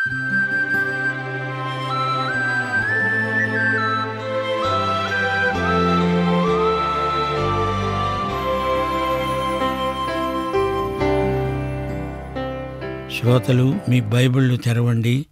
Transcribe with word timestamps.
శ్రోతలు 0.00 0.20
మీ 13.88 14.00
బైబిళ్ళు 14.00 14.56
తెరవండి. 14.56 15.26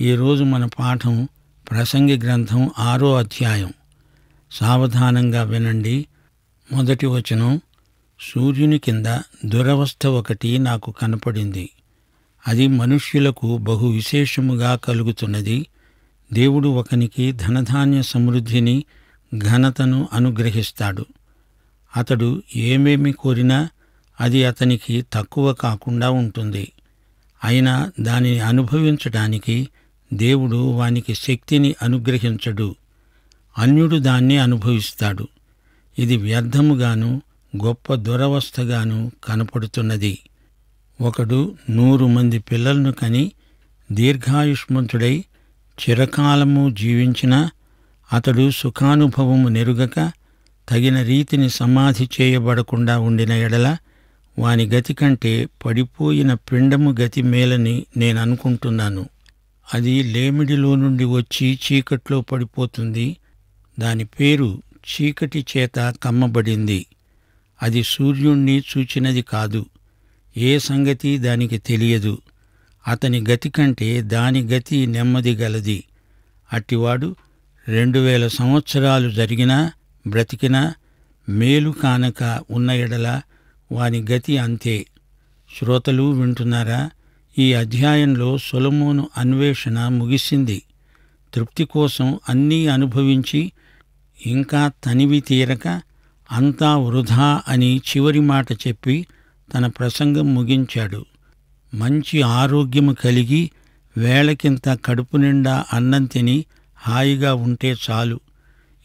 ఈరోజు 0.00 0.44
మన 0.44 0.64
పాఠం 0.64 1.28
ప్రసంగి 1.70 2.18
గ్రంథం 2.18 2.70
ఆరో 2.78 3.16
అధ్యాయం. 3.16 3.72
సావధానంగా 4.52 5.42
వినండి. 5.42 6.06
మొదటి 6.72 7.06
వచనం 7.06 7.60
సూర్యుని 8.20 8.78
కింద 8.78 9.18
దురవస్థ 9.46 10.06
ఒకటి 10.06 10.58
నాకు 10.58 10.94
కనపడింది. 11.02 11.70
అది 12.48 12.66
మనుష్యులకు 12.66 13.58
బహు 13.58 13.88
విశేషముగా 13.88 14.76
కలుగుతున్నది. 14.76 15.66
దేవుడు 16.32 16.68
ఒకనికి 16.68 17.32
ధనధాన్య 17.32 18.02
సమృద్ధిని 18.02 18.84
ఘనతను 19.38 20.08
అనుగ్రహిస్తాడు. 20.12 21.06
అతడు 21.96 22.42
ఏమేమి 22.56 23.12
కోరినా 23.12 23.68
అది 24.20 24.44
అతనికి 24.44 25.04
తక్కువ 25.12 25.52
కాకుండా 25.52 26.10
ఉంటుంది. 26.10 26.72
అయినా 27.44 27.92
దానిని 28.00 28.40
అనుభవించటానికి 28.40 29.68
దేవుడు 30.12 30.56
వానికి 30.56 31.14
శక్తిని 31.14 31.74
అనుగ్రహించడు. 31.82 32.76
అన్యుడు 33.58 33.96
దాన్ని 33.96 34.38
అనుభవిస్తాడు. 34.38 35.28
ఇది 35.98 36.16
వ్యర్థముగాను 36.16 37.22
గొప్ప 37.64 37.94
దురవస్థగాను 37.94 39.12
కనపడుతున్నది. 39.24 40.18
ఒకడు 41.00 41.54
నూరు 41.70 42.06
మంది 42.06 42.38
పిల్లలను 42.38 42.92
కని 42.92 43.32
దీర్ఘాయుష్మంతుడై 43.92 45.24
చిరకాలము 45.78 46.70
జీవించిన 46.70 47.48
అతడు 48.12 48.50
సుఖానుభవము 48.50 49.48
నెరుగక 49.48 50.12
తగిన 50.68 51.02
రీతిని 51.02 51.50
సమాధి 51.50 52.08
చేయబడకుండా 52.20 52.98
ఉండిన 52.98 53.32
ఎడల 53.32 53.76
వాని 54.38 54.66
గతి 54.66 54.94
కంటే 54.94 55.48
పడిపోయిన 55.64 56.34
పిండము 56.34 56.96
గతి 57.00 57.22
మేలని 57.22 57.86
నేను 57.96 58.20
అనుకుంటున్నాను 58.20 59.08
అది 59.74 60.02
లేమిడిలో 60.02 60.74
నుండి 60.74 61.04
వచ్చి 61.04 61.58
చీకట్లో 61.66 62.20
పడిపోతుంది. 62.20 63.16
దాని 63.80 64.04
పేరు 64.04 64.62
చీకటి 64.84 65.46
చేత 65.56 65.94
కమ్మబడింది. 66.02 66.86
అది 67.62 67.82
సూర్యుణ్ణి 67.82 68.58
చూచినది 68.60 69.22
కాదు. 69.22 69.66
ఏ 70.36 70.58
సంగతి 70.58 71.18
దానికి 71.18 71.58
తెలియదు. 71.58 72.18
అతని 72.88 73.24
గతి 73.30 73.50
కంటే 73.50 74.02
దాని 74.02 74.42
గతి 74.42 74.86
నెమ్మది 74.86 75.32
గలది. 75.32 75.84
అట్టివాడు 76.52 77.16
రెండు 77.68 77.98
వేల 77.98 78.28
సంవత్సరాలు 78.28 79.10
జరిగినా 79.10 79.72
బ్రతికినా 80.06 80.74
మేలు 81.28 81.70
కానక 81.70 82.40
ఉన్న 82.50 82.70
ఎడల 82.70 83.20
వాని 83.72 84.04
గతి 84.10 84.38
అంతే. 84.38 84.86
శ్రోతలు 85.58 86.12
వింటున్నారా? 86.12 86.90
ఈ 87.38 87.52
అధ్యాయంలో 87.52 88.38
సొలమోను 88.38 89.08
అన్వేషణ 89.16 89.88
ముగిసింది. 89.88 90.62
తృప్తి 91.34 91.64
కోసం 91.64 92.18
అన్నీ 92.28 92.66
అనుభవించి 92.66 93.52
ఇంకా 94.26 94.72
తనివి 94.84 95.20
తీరక 95.20 95.82
అంతా 96.32 96.76
వృధా 96.76 97.42
అని 97.48 97.76
చివరి 97.76 98.20
మాట 98.20 98.52
చెప్పి 98.52 99.06
తన 99.54 99.66
ప్రసంగం 99.66 100.34
ముగించాడు. 100.34 101.04
మంచి 101.74 102.22
ఆరోగ్యము 102.22 102.92
కలిగి 102.92 103.50
వేళకింత 103.96 104.78
కడుపు 104.84 105.16
నిండా 105.16 105.64
అన్నం 105.72 106.04
తిని 106.04 106.44
హాయిగా 106.74 107.34
ఉంటే 107.34 107.74
చాలు. 107.90 108.20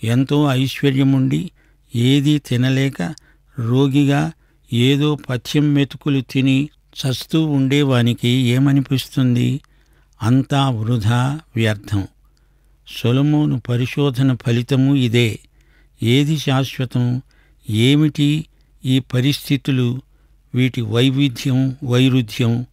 ఎంతో 0.03 0.47
ఐశ్వర్యముండి 0.51 1.51
ఏదీ 1.95 2.37
తినలేక 2.37 3.15
రోగిగా 3.59 4.31
ఏదో 4.73 5.15
పథ్యం 5.15 5.73
మెతుకులు 5.73 6.21
తిని 6.21 6.69
చస్తూ 6.99 7.45
ఉండేవానికి 7.45 8.27
ఏమనిపిస్తుంది? 8.27 9.59
అంతా 10.23 10.69
వృధా 10.69 11.39
వ్యర్థం. 11.55 12.07
సొలమోను 12.87 13.59
పరిశోధన 13.59 14.35
ఫలితము 14.35 14.95
ఇదే. 14.95 15.39
ఏది 16.03 16.37
శాశ్వతం? 16.37 17.21
ఏమిటి 17.69 18.45
ఈ 18.85 18.99
పరిస్థితులు? 18.99 20.01
వీటి 20.55 20.81
వైవిధ్యం 20.81 21.75
వైరుధ్యం 21.83 22.65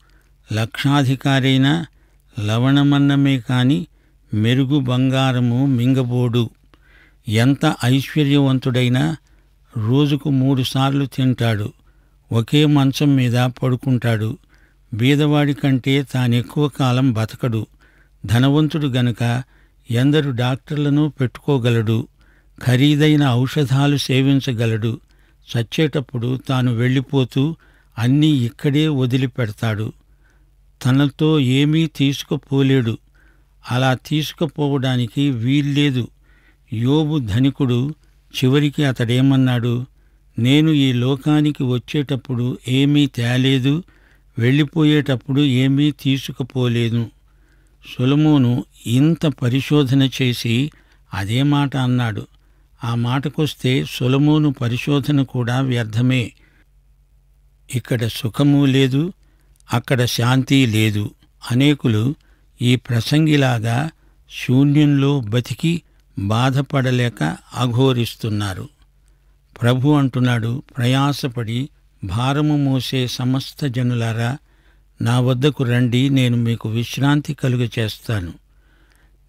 లక్షాధికారైన 0.53 1.85
లవణమన్నమే 2.45 3.39
కాని 3.39 3.87
మెరుగు 4.35 4.81
బంగారము 4.81 5.67
మింగబోడు. 5.67 6.51
ఎంత 7.29 7.77
ఐశ్వర్యవంతుడైనా 7.85 9.17
రోజుకు 9.77 10.31
మూడుసార్లు 10.31 11.07
తింటాడు. 11.07 11.73
ఒకే 12.33 12.67
మంచం 12.67 13.17
మీద 13.17 13.33
పడుకుంటాడు. 13.33 14.39
బీదవాడి 14.95 15.55
కంటే 15.55 16.03
తానెక్కువ 16.03 16.69
కాలం 16.69 17.13
బతకడు. 17.13 17.67
ధనవంతుడు 18.27 18.87
గనుక 18.87 19.43
ఎందరు 19.91 20.31
డాక్టర్లను 20.31 21.13
పెట్టుకోగలడు. 21.21 22.09
ఖరీదైన 22.63 23.29
ఔషధాలు 23.29 23.97
సేవించగలడు. 23.97 25.01
చచ్చేటప్పుడు 25.53 26.41
తాను 26.49 26.75
వెళ్ళిపోతూ 26.75 27.57
అన్నీ 27.99 28.27
ఇక్కడే 28.27 28.89
వదిలిపెడతాడు. 28.89 29.93
తనతో 30.84 31.41
ఏమీ 31.41 31.87
తీసుకుపోలేడు. 31.87 32.99
అలా 33.71 33.95
తీసుకుపోవడానికి 33.95 35.31
వీల్లేదు. 35.31 36.09
యోబు 36.73 37.19
ధనికుడు 37.19 37.95
చివరికి 38.37 38.84
అతడేమన్నాడు 38.84 39.87
నేను 40.39 40.71
ఈ 40.71 40.93
లోకానికి 40.93 41.63
వచ్చేటప్పుడు 41.63 42.59
ఏమీ 42.69 43.07
తేలేదు 43.07 43.83
వెళ్ళిపోయేటప్పుడు 44.39 45.41
ఏమీ 45.41 45.91
తీసుకుపోలేదు. 45.91 47.07
సొలమోను 47.99 48.65
ఇంత 48.87 49.27
పరిశోధన 49.27 50.09
చేసి 50.23 50.71
అదే 51.15 51.43
మాట 51.43 51.77
అన్నాడు. 51.77 52.27
ఆ 52.87 52.95
మాటకొస్తే 52.95 53.73
సొలమోను 53.91 54.49
పరిశోధన 54.53 55.23
కూడా 55.23 55.61
వ్యర్థమే. 55.61 56.25
ఇక్కడ 57.75 58.07
సుఖము 58.07 58.65
లేదు 58.67 59.03
అక్కడ 59.73 60.01
శాంతి 60.05 60.67
లేదు. 60.67 61.05
అనేకులు 61.51 62.03
ఈ 62.63 62.77
ప్రసంగిలాగా 62.77 63.79
శూన్యంలో 64.31 65.21
బతికి 65.21 65.73
బాధపడలేక 66.19 67.21
అఘోరిస్తున్నారు. 67.55 68.69
ప్రభు 69.61 69.89
అంటున్నాడు 69.89 70.63
ప్రయాసపడి 70.77 71.69
భారము 72.03 72.57
మోసే 72.57 73.07
సమస్త 73.07 73.67
జనులారా 73.67 74.31
నా 75.03 75.21
వద్దకు 75.21 75.63
రండి 75.65 76.03
నేను 76.11 76.37
మీకు 76.37 76.69
విశ్రాంతి 76.69 77.33
కలుగ 77.35 77.69
చేస్తాను 77.79 78.33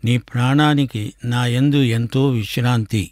నీ 0.06 0.18
ప్రాణానికి 0.18 1.04
నా 1.26 1.42
యందు 1.46 1.80
ఎంతో 1.98 2.22
విశ్రాంతి. 2.30 3.04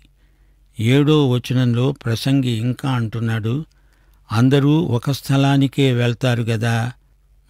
ఏడో 0.79 1.29
వచనంలో 1.29 1.91
ప్రసంగి 1.91 2.51
ఇంకా 2.51 2.89
అంటున్నాడు 2.89 3.65
అందరూ 4.31 4.81
ఒక 4.81 5.11
స్థలానికే 5.11 5.93
వెళ్తారు 5.93 6.43
గదా 6.43 6.91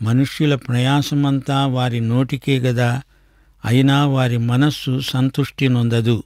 మనుష్యుల 0.02 0.56
ప్రయాసమంతా 0.56 1.66
వారి 1.66 2.00
నోటికే 2.00 2.60
గదా 2.60 3.02
అయినా 3.66 4.08
వారి 4.08 4.38
మనస్సు 4.38 5.00
సంతుష్టి 5.00 5.70
నొందదు. 5.70 6.24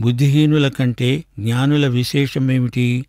బుద్ధిహీనుల 0.00 0.68
కంటే 0.68 1.24
జ్ఞానుల 1.38 1.88
విశేషమేమిటి? 1.88 3.06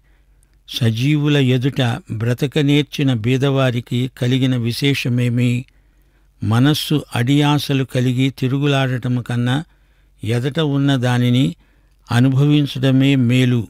సజీవుల 0.69 1.37
ఎదుట 1.37 1.81
బ్రతక 2.11 2.59
నేర్చిన 2.59 3.13
బీదవారికి 3.13 4.11
కలిగిన 4.21 4.55
విశేషమేమి? 4.55 5.65
మనస్సు 6.43 7.03
అడియాసలు 7.15 7.83
కలిగి 7.83 8.29
తిరుగులాడటం 8.29 9.21
కన్నా 9.21 9.63
ఎదట 10.23 10.59
ఉన్న 10.59 10.95
దానిని 10.95 11.55
అనుభవించడమే 12.11 13.15
మేలు. 13.15 13.67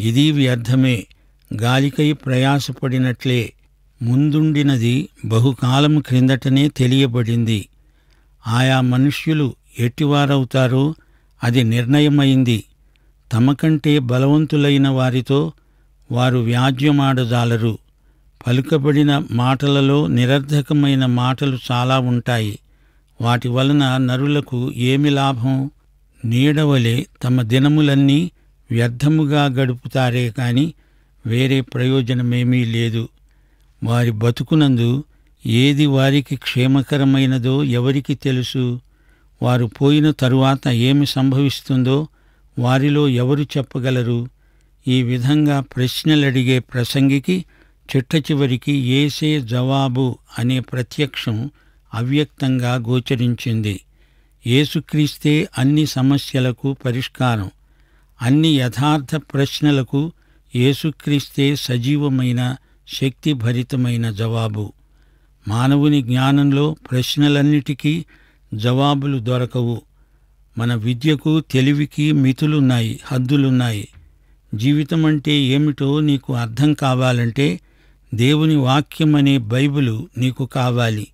ఇది 0.00 0.32
వ్యర్థమే. 0.32 1.06
గాలికై 1.62 2.12
ప్రయాసపడినట్లే 2.12 3.52
ముందుండినది 4.02 5.08
బహుకాలం 5.24 6.00
క్రిందటనే 6.00 6.68
తెలియబడింది. 6.68 7.68
ఆయా 8.46 8.80
మనుష్యులు 8.80 9.54
ఎట్టివారవుతారో 9.78 10.94
అది 11.44 11.64
నిర్ణయమైంది. 11.64 12.64
తమకంటే 13.32 13.98
బలవంతులైన 13.98 14.88
వారితో 14.88 15.52
వారు 16.12 16.38
వ్యాజ్యమాడజాలరు. 16.38 17.78
పలుకబడిన 18.46 19.22
మాటలలో 19.30 20.06
నిరర్ధకమైన 20.06 21.06
మాటలు 21.06 21.58
చాలా 21.72 21.98
ఉంటాయి. 21.98 22.58
వాటి 23.20 23.48
వలన 23.48 23.96
నరులకు 23.96 24.72
ఏమి 24.76 25.10
లాభం? 25.10 25.70
నీడవలే 26.24 27.06
తమ 27.22 27.42
దినములన్నీ 27.42 28.30
వ్యర్థముగా 28.70 29.44
గడుపుతారే 29.44 30.30
కాని 30.30 30.74
వేరే 31.26 31.60
ప్రయోజనమేమీ 31.60 32.64
లేదు. 32.64 33.08
వారి 33.84 34.10
బతుకునందు 34.10 35.04
ఏది 35.46 35.86
వారికి 35.86 36.36
క్షేమకరమైనదో 36.36 37.64
ఎవరికి 37.64 38.14
తెలుసు? 38.14 38.80
వారు 39.42 39.66
పోయిన 39.66 40.10
తరువాత 40.10 40.68
ఏమి 40.68 41.06
సంభవిస్తుందో 41.06 42.08
వారిలో 42.58 43.08
ఎవరు 43.08 43.42
చెప్పగలరు? 43.42 44.28
ఈ 44.88 45.02
విధంగా 45.02 45.60
ప్రశ్నలడిగే 45.60 46.58
ప్రసంగికి 46.58 47.44
చిట్ట 47.96 48.16
చివరికి 48.16 48.72
ఏసే 48.72 49.40
జవాబు 49.40 50.18
అనే 50.38 50.60
ప్రత్యక్షం 50.60 51.50
అవ్యక్తంగా 51.94 52.74
గోచరించింది. 52.74 53.80
యేసుక్రీస్తే 54.46 55.48
అన్ని 55.58 55.86
సమస్యలకు 55.86 56.76
పరిష్కారం. 56.84 57.50
అన్ని 58.22 58.48
యథార్థ 58.48 59.16
ప్రశ్నలకు 59.16 60.12
యేసుక్రీస్తే 60.56 61.56
సజీవమైన 61.56 62.56
శక్తిభరితమైన 62.88 64.10
జవాబు. 64.10 64.72
మానవుని 65.48 66.02
జ్ఞానంలో 66.02 66.76
ప్రశ్నలన్నిటికీ 66.90 68.04
జవాబులు 68.54 69.18
దొరకవు. 69.18 69.82
మన 70.58 70.74
విద్యకు 70.74 71.40
తెలివికి 71.40 72.12
మితులున్నాయి 72.12 73.00
హద్దులున్నాయి. 73.04 73.88
జీవితం 74.54 75.06
అంటే 75.06 75.32
ఏమిటో 75.32 76.00
నీకు 76.00 76.34
అర్థం 76.34 76.74
కావాలంటే 76.74 77.60
దేవుని 78.14 78.56
వాక్యమనే 78.56 79.38
బైబిలు 79.38 80.08
నీకు 80.18 80.46
కావాలి. 80.46 81.06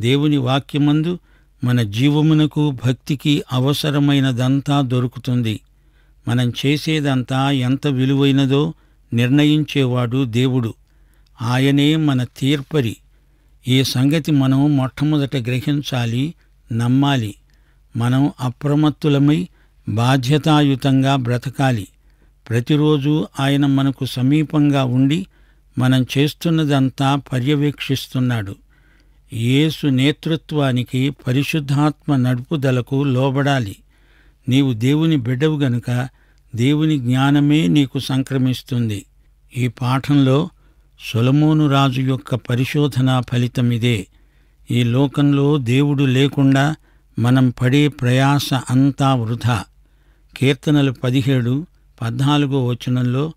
దేవుని 0.00 0.36
వాక్యమందు 0.36 1.18
మన 1.64 1.82
జీవమునకు 1.82 2.70
భక్తికి 2.70 3.42
అవసరమైనదంతా 3.52 4.80
దొరుకుతుంది. 4.80 5.60
మనం 6.28 6.52
చేసేదంతా 6.66 7.50
ఎంత 7.50 7.86
విలువైనదో 7.86 8.74
నిర్ణయించేవాడు 9.12 10.24
దేవుడు. 10.24 10.74
ఆయనే 11.42 11.96
మన 11.96 12.24
తీర్పరి. 12.24 12.96
ఈ 13.68 13.84
సంగతి 13.84 14.32
మనం 14.32 14.76
మొట్టమొదట 14.76 15.36
గ్రహించాలి 15.36 16.34
నమ్మాలి. 16.72 17.34
మనం 17.96 18.32
అప్రమత్తులమై 18.40 19.48
బాధ్యతాయుతంగా 19.88 21.16
బ్రతకాలి. 21.16 21.88
ప్రతిరోజు 22.48 23.26
ఆయన 23.40 23.66
మనకు 23.66 24.04
సమీపంగా 24.04 24.84
ఉండి 24.84 25.26
మనం 25.78 26.06
చేస్తున్నదంతా 26.18 27.16
పర్యవేక్షిస్తున్నాడు. 27.16 28.56
యేసు 29.32 29.86
నేతృత్వానికి 29.86 31.10
పరిశుద్ధాత్మ 31.10 32.16
నడుపుదలకు 32.16 33.04
లోబడాలి. 33.04 33.76
నీవు 34.48 34.72
దేవుని 34.72 35.16
బిడ్డవు 35.16 35.58
గనుక 35.58 36.08
దేవుని 36.54 36.98
జ్ఞానమే 36.98 37.66
నీకు 37.66 37.98
సంక్రమిస్తుంది. 37.98 39.06
ఈ 39.56 39.68
పాఠంలో 39.68 40.48
సొలమోను 41.12 41.70
రాజు 41.70 42.00
యొక్క 42.00 42.34
పరిశోధన 42.34 43.22
ఫలితమిదే 43.32 44.06
ఈ 44.70 44.82
లోకంలో 44.82 45.58
దేవుడు 45.58 46.04
లేకుండా 46.04 46.76
మనం 47.18 47.50
పడే 47.50 47.88
ప్రయాస 47.88 48.54
అంతా 48.54 49.14
వృధా. 49.14 49.64
కీర్తనలు 50.36 50.92
పదిహేడు 50.92 51.66
పద్నాలుగో 52.02 52.66
వచనంలో 52.66 53.32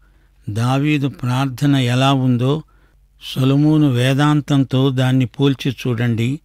దావీదు 0.49 1.07
ప్రార్థన 1.07 1.75
ఎలా 1.75 2.13
ఉందో 2.13 2.63
సొలమోను 3.23 3.89
వేదాంతంతో 3.89 4.89
దాన్ని 4.89 5.25
పోల్చి 5.25 5.71
చూడండి. 5.71 6.39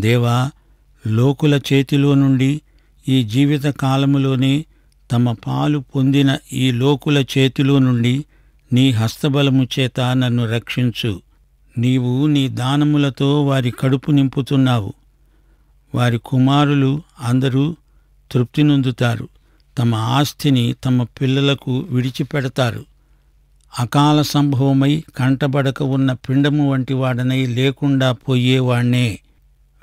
దేవా 0.00 0.50
లోకుల 1.06 1.60
చేతిలో 1.72 2.14
నుండి 2.14 2.60
ఈ 3.08 3.22
జీవిత 3.22 3.64
కాలములోనే 3.64 4.64
తమ 5.12 5.32
పాలు 5.32 5.78
పొందిన 5.78 6.38
ఈ 6.52 6.70
లోకుల 6.70 7.24
చేతిలో 7.38 7.78
నుండి 7.78 8.24
నీ 8.72 8.90
హస్తబలము 8.90 9.68
చేత 9.78 10.00
నన్ను 10.00 10.50
రక్షించు. 10.50 11.20
నీవు 11.78 12.26
నీ 12.26 12.48
దానములతో 12.48 13.46
వారి 13.46 13.70
కడుపు 13.70 14.10
నింపుతున్నావు. 14.10 14.92
వారి 15.94 16.18
కుమారులు 16.18 17.02
అందరూ 17.20 17.76
తృప్తి 18.32 18.62
నొందుతారు. 18.62 19.28
తమ 19.78 19.94
ఆస్తిని 19.94 20.74
తమ 20.84 21.02
పిల్లలకు 21.02 21.86
విడిచిపెడతారు. 21.90 22.84
అకాల 23.78 24.22
సంభవమై 24.22 25.04
కంటబడక 25.16 25.82
ఉన్న 25.82 26.12
పిండము 26.12 26.72
వంటి 26.72 26.94
వాడనై 26.94 27.46
లేకుండా 27.46 28.12
పోయేవాణ్ణే. 28.12 29.20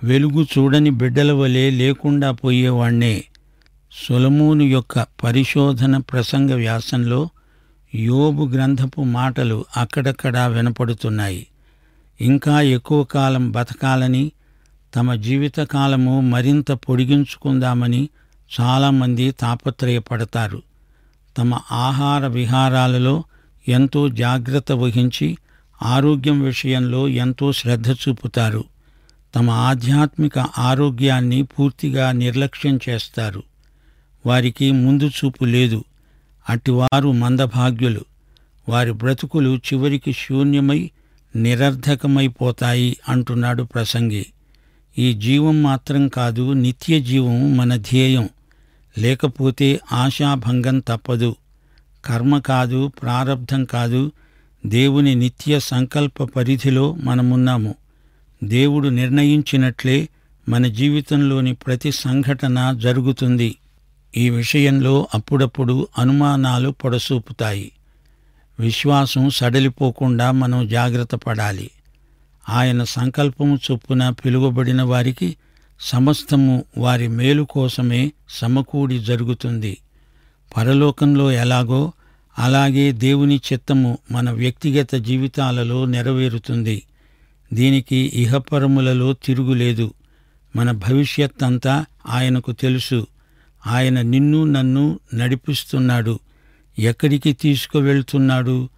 వెలుగు 0.03 0.43
చూడని 0.43 0.89
బిడ్డల 0.89 1.31
వలె 1.31 1.69
లేకుండా 1.69 2.31
పోయేవాణ్ణే. 2.31 3.23
సొలమూను 3.91 4.63
యొక్క 4.63 5.05
పరిశోధన 5.23 5.97
ప్రసంగ 5.97 6.53
వ్యాసంలో 6.53 7.29
యోబు 7.95 8.43
గ్రంథపు 8.43 9.01
మాటలు 9.01 9.65
అక్కడక్కడా 9.77 10.47
వినపడుతున్నాయి. 10.47 11.47
ఇంకా 12.21 12.61
ఎక్కువ 12.61 13.03
కాలం 13.03 13.51
బతకాలని 13.51 14.31
తమ 14.95 15.15
జీవితకాలము 15.15 16.21
మరింత 16.21 16.71
పొడిగించుకుందామని 16.71 18.09
చాలామంది 18.61 19.31
తాపత్రయపడతారు. 19.31 20.61
తమ 21.37 21.59
ఆహార 21.71 22.27
విహారాలలో 22.27 23.23
ఎంతో 23.67 24.09
జాగ్రత్త 24.09 24.71
వహించి 24.71 25.37
ఆరోగ్యం 25.83 26.43
విషయంలో 26.43 27.07
ఎంతో 27.07 27.53
శ్రద్ధ 27.53 27.91
చూపుతారు. 27.91 28.63
తమ 29.35 29.49
ఆధ్యాత్మిక 29.49 30.39
ఆరోగ్యాన్ని 30.39 31.43
పూర్తిగా 31.43 32.11
నిర్లక్ష్యం 32.11 32.79
చేస్తారు. 32.89 33.43
వారికి 34.25 34.71
ముందు 34.71 35.07
చూపు 35.07 35.45
లేదు. 35.45 35.83
అటివారు 36.49 37.11
మందభాగ్యులు. 37.11 38.05
వారి 38.69 38.91
బ్రతుకులు 38.91 39.57
చివరికి 39.57 40.13
శూన్యమై 40.13 40.91
నిరర్ధకమైపోతాయి 41.35 42.97
అంటున్నాడు 43.09 43.63
ప్రసంగి. 43.63 44.25
ఈ 44.97 45.13
జీవం 45.13 45.63
మాత్రం 45.63 46.07
కాదు 46.07 46.53
నిత్య 46.53 46.99
జీవం 46.99 47.57
మన 47.57 47.75
ధ్యేయం. 47.75 48.29
లేకపోతే 48.97 49.79
ఆశాభంగం 49.91 50.79
తప్పదు. 50.79 51.35
కర్మ 52.07 52.39
కాదు 52.39 52.87
ప్రారబ్ధం 52.87 53.65
కాదు. 53.65 54.11
దేవుని 54.65 55.15
నిత్య 55.15 55.59
సంకల్ప 55.59 56.23
పరిధిలో 56.23 56.93
మనమున్నాము. 56.93 57.75
దేవుడు 58.43 58.89
నిర్ణయించినట్లే 58.89 60.09
మన 60.49 60.67
జీవితంలోని 60.67 61.53
ప్రతి 61.53 61.91
సంఘటన 61.91 62.75
జరుగుతుంది. 62.79 63.55
ఈ 64.17 64.29
విషయంలో 64.29 65.07
అప్పుడప్పుడు 65.13 65.87
అనుమానాలు 65.97 66.69
పొడసూపుతాయి. 66.69 67.71
విశ్వాసం 68.59 69.29
సడలిపోకుండా 69.29 70.31
మనం 70.31 70.67
జాగ్రత్త 70.67 71.15
పడాలి. 71.15 71.71
ఆయన 72.49 72.83
సంకల్పము 72.83 73.59
చొప్పున 73.71 74.09
పిలువబడిన 74.09 74.81
వారికి 74.81 75.35
సమస్తము 75.81 76.65
వారి 76.77 77.07
మేలు 77.07 77.43
కోసమే 77.43 78.11
సమకూడి 78.29 78.99
జరుగుతుంది. 78.99 79.77
పరలోకంలో 80.57 81.31
ఎలాగో 81.31 81.93
అలాగే 82.37 82.91
దేవుని 82.91 83.41
చిత్తము 83.53 83.97
మన 84.11 84.31
వ్యక్తిగత 84.31 84.95
జీవితాలలో 84.95 85.85
నెరవేరుతుంది. 85.85 86.83
దీనికి 87.53 88.11
ఇహపరములలో 88.15 89.13
తిరుగులేదు 89.13 89.93
మన 90.55 90.71
భవిష్యత్ 90.71 91.43
అంతా 91.43 91.85
ఆయనకు 92.09 92.51
తెలుసు. 92.51 93.07
ఆయన 93.67 94.01
నిన్ను 94.01 94.43
నన్ను 94.43 94.99
నడిపిస్తున్నాడు. 95.13 96.19
ఎక్కడికి 96.79 97.33
తీసుకువెళ్తున్నాడు? 97.33 98.69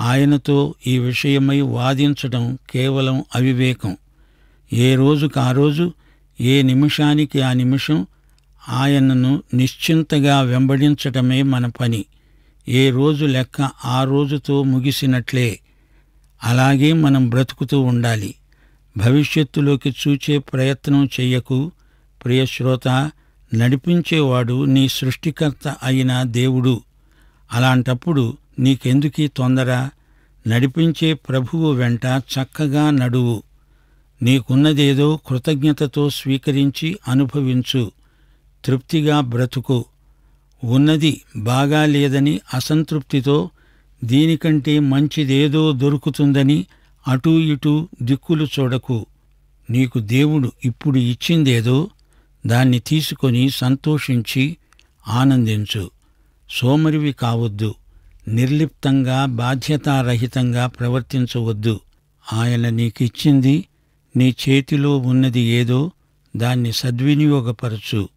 ఆయనతో 0.00 0.74
ఈ 0.86 0.98
విషయమై 0.98 1.60
వాదించడం 1.60 2.58
కేవలం 2.70 3.24
అవివేకం. 3.34 3.96
ఏ 4.72 4.94
రోజుకు 4.94 5.40
ఆ 5.40 5.52
రోజు 5.52 5.92
ఏ 6.40 6.62
నిమిషానికి 6.62 7.40
ఆ 7.40 7.52
నిమిషం 7.52 8.06
ఆయనను 8.68 9.42
నిశ్చింతగా 9.54 10.40
వెంబడించటమే 10.40 11.42
మన 11.42 11.66
పని. 11.66 12.04
ఏ 12.68 12.90
రోజు 12.90 13.26
లెక్క 13.26 13.70
ఆ 13.84 14.04
రోజుతో 14.04 14.62
ముగిసినట్లే. 14.62 15.60
అలాగే 16.44 16.92
మనం 16.92 17.30
బ్రతుకుతూ 17.30 17.80
ఉండాలి. 17.80 18.34
భవిష్యత్తులోకి 18.96 19.90
చూచే 19.90 20.38
ప్రయత్నం 20.38 21.08
చెయ్యకు. 21.20 21.70
ప్రియశ్రోత 22.24 23.10
నడిపించేవాడు 23.54 24.64
నీ 24.64 24.88
సృష్టికర్త 24.88 25.76
అయిన 25.82 26.22
దేవుడు. 26.22 26.80
అలాంటప్పుడు 27.52 28.36
నీకెందుకీ 28.58 29.28
తొందర? 29.28 29.88
నడిపించే 30.48 31.12
ప్రభువు 31.12 31.72
వెంట 31.72 32.06
చక్కగా 32.06 32.90
నడువు. 32.90 33.42
నీకున్నదేదో 34.22 35.20
కృతజ్ఞతతో 35.28 36.10
స్వీకరించి 36.10 36.98
అనుభవించు. 37.08 37.92
తృప్తిగా 38.64 39.20
బ్రతుకు. 39.20 39.84
ఉన్నది 40.64 41.22
బాగా 41.36 41.86
లేదని 41.86 42.40
అసంతృప్తితో 42.54 43.50
దీనికంటే 44.04 44.78
మంచిదేదో 44.78 45.72
దొరుకుతుందని 45.72 46.66
అటూ 47.08 47.38
ఇటూ 47.38 47.88
దిక్కులు 48.02 48.44
చూడకు. 48.44 49.06
నీకు 49.70 49.98
దేవుడు 49.98 50.52
ఇప్పుడు 50.64 50.98
ఇచ్చిందేదో 50.98 51.90
దాన్ని 52.46 52.78
తీసుకొని 52.78 53.50
సంతోషించి 53.50 54.56
ఆనందించు. 55.08 55.90
సోమరివి 56.50 57.12
కావద్దు. 57.12 57.74
నిర్లిప్తంగా 58.28 59.24
బాధ్యతారహితంగా 59.24 60.66
ప్రవర్తించవద్దు. 60.66 61.80
ఆయన 62.32 62.68
నీకిచ్చింది 62.68 63.64
నీ 64.16 64.34
చేతిలో 64.48 64.98
ఉన్నది 64.98 65.40
ఏదో 65.40 65.90
దాన్ని 66.36 66.72
సద్వినియోగపరచు. 66.72 68.08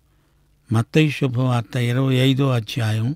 మత్తయి 0.71 1.11
శుభవార్త 1.11 1.75
ఇరవై 1.75 2.15
ఐదో 2.15 2.49
అధ్యాయం 2.49 3.15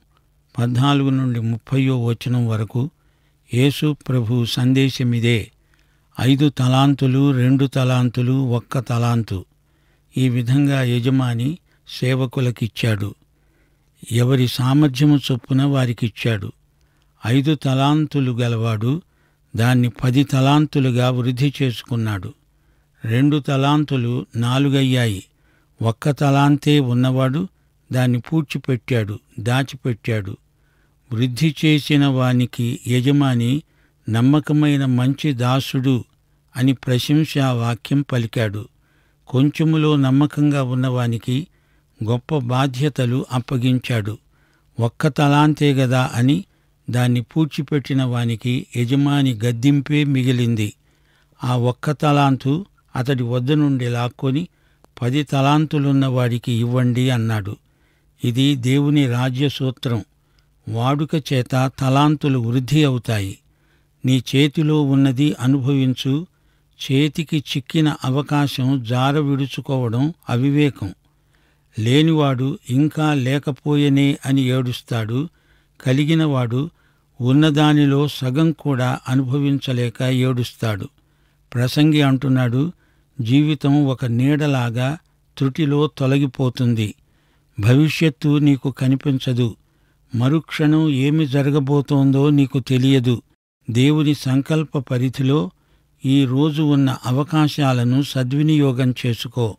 పద్నాలుగు 0.60 1.10
నుండి 1.10 1.39
ముప్పయో 1.39 2.05
వచనం 2.05 2.48
వరకు 2.48 2.89
యేసు 3.53 3.96
ప్రభు 4.10 4.46
సందేశమిదే. 4.46 5.51
ఐదు 6.20 6.50
తలాంతులు 6.50 7.31
రెండు 7.31 7.65
తలాంతులు 7.65 8.31
ఒక్క 8.31 8.79
తలాంతు. 8.79 9.46
ఈ 10.17 10.29
విధంగా 10.29 10.84
యజమాని 10.84 11.58
సేవకులకిచ్చాడు. 11.88 13.15
ఎవరి 14.12 14.48
సామర్థ్యము 14.48 15.17
చొప్పున 15.17 15.63
వారికిచ్చాడు. 15.63 16.51
ఐదు 17.27 17.55
తలాంతులు 17.55 18.31
గలవాడు 18.31 19.01
దాన్ని 19.55 19.89
పది 19.89 20.24
తలాంతులుగా 20.24 21.10
వృద్ధి 21.10 21.53
చేసుకున్నాడు. 21.62 22.34
రెండు 23.05 23.39
తలాంతులు 23.39 24.25
నాలుగయ్యాయి. 24.36 25.24
ఒక్క 25.81 26.09
తలాంతే 26.09 26.79
ఉన్నవాడు 26.79 27.47
దాన్ని 27.91 28.19
పూడ్చిపెట్టాడు 28.19 29.19
దాచిపెట్టాడు. 29.39 30.38
వృద్ధి 31.13 31.55
చేసిన 31.65 32.05
వానికి 32.05 32.79
యజమాని 32.88 33.61
నమ్మకమైన 34.09 34.85
మంచి 34.85 35.33
దాసుడు 35.33 36.03
అని 36.57 36.73
ప్రశంసా 36.73 37.53
వాక్యం 37.53 38.01
పలికాడు. 38.01 38.65
కొంచెములో 39.27 39.95
నమ్మకంగా 39.95 40.63
ఉన్నవానికి 40.63 41.47
గొప్ప 42.03 42.38
బాధ్యతలు 42.38 43.25
అప్పగించాడు. 43.31 44.17
ఒక్క 44.79 45.07
తలాంతే 45.07 45.73
గదా 45.73 46.11
అని 46.15 46.45
దాన్ని 46.89 47.21
పూడ్చిపెట్టిన 47.21 48.03
వానికి 48.03 48.67
యజమాని 48.77 49.39
గద్దింపే 49.45 50.03
మిగిలింది. 50.03 50.73
ఆ 51.43 51.55
ఒక్క 51.55 51.91
తలాంతు 51.91 52.65
అతడి 52.95 53.23
వద్ద 53.23 53.51
నుండి 53.51 53.89
లాక్కొని 53.89 54.47
పది 55.01 55.24
తలాంతులున్న 55.24 56.05
వాడికి 56.05 56.51
ఇవ్వండి 56.51 57.10
అన్నాడు. 57.10 57.55
ఇది 58.24 58.55
దేవుని 58.55 59.08
రాజ్య 59.08 59.50
సూత్రం 59.50 60.05
వాడుక 60.70 61.10
చేత 61.15 61.72
తలాంతులు 61.79 62.39
వృద్ధి 62.39 62.84
అవుతాయి. 62.84 63.38
నీ 64.05 64.24
చేతిలో 64.36 64.81
ఉన్నది 64.81 65.36
అనుభవించు. 65.39 66.27
చేతికి 66.81 67.38
చిక్కిన 67.38 67.96
అవకాశం 68.03 68.84
జార 68.84 69.17
విడుచుకోవడం 69.17 70.13
అవివేకం. 70.29 70.93
లేనివాడు 71.79 72.60
ఇంకా 72.70 73.13
లేకపోయేనే 73.13 74.17
అని 74.25 74.41
ఏడుస్తాడు. 74.41 75.29
కలిగినవాడు 75.86 76.70
ఉన్నదానిలో 77.22 78.08
సగం 78.08 78.51
కూడా 78.51 79.00
అనుభవించలేక 79.10 80.03
ఏడుస్తాడు. 80.03 80.88
ప్రసంగి 81.53 82.01
అంటున్నాడు 82.01 82.72
జీవితం 83.21 83.85
ఒక 83.85 84.05
నీడలాగా 84.05 84.97
త్రుటిలో 85.37 85.87
తొలగిపోతుంది. 85.97 86.95
భవిష్యత్తు 87.59 88.37
నీకు 88.37 88.71
కనిపించదు. 88.71 89.55
మరుక్షణం 90.15 90.89
ఏమి 90.89 91.25
జరగబోతోందో 91.25 92.29
నీకు 92.29 92.59
తెలియదు. 92.59 93.21
దేవుని 93.69 94.13
సంకల్ప 94.13 94.77
పరిధిలో 94.77 95.51
ఈ 96.05 96.25
రోజు 96.25 96.61
ఉన్న 96.61 96.97
అవకాశాలను 97.05 98.01
సద్వినియోగం 98.01 98.93
చేసుకో. 99.05 99.57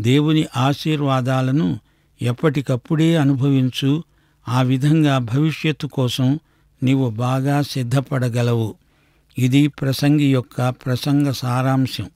దేవుని 0.00 0.46
ఆశీర్వాదాలను 0.56 1.78
ఎప్పటికప్పుడే 2.22 3.16
అనుభవించు. 3.16 4.02
ఆ 4.48 4.62
విధంగా 4.62 5.18
భవిష్యత్తు 5.18 5.86
కోసం 5.86 6.38
నీవు 6.82 7.10
బాగా 7.10 7.62
సిద్ధపడగలవు. 7.62 8.74
ఇది 9.38 9.68
ప్రసంగి 9.68 10.32
యొక్క 10.32 10.68
ప్రసంగ 10.68 11.30
సారాంశం. 11.30 12.10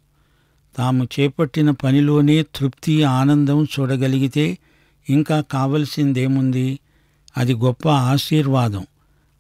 తాము 0.77 1.05
చేపట్టిన 1.05 1.71
పనిలోనే 1.71 2.43
తృప్తి 2.43 3.03
ఆనందం 3.03 3.65
చూడగలిగితే 3.65 4.59
ఇంకా 5.09 5.41
కావలసిందేముంది? 5.41 6.79
అది 7.37 7.55
గొప్ప 7.55 7.89
ఆశీర్వాదం. 7.89 8.87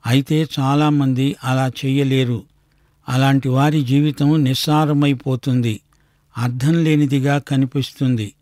అయితే 0.07 0.47
చాలామంది 0.61 1.37
అలా 1.45 1.69
చెయ్యలేరు 1.69 2.43
అలాంటి 3.09 3.49
వారి 3.49 3.85
జీవితం 3.85 4.45
నిస్సారమైపోతుంది. 4.45 5.81
అర్థం 6.39 6.85
లేనిదిగా 6.85 7.39
కనిపిస్తుంది. 7.39 8.33